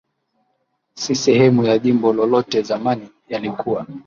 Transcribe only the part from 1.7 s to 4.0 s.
jimbo lolote Zamani yalikuwa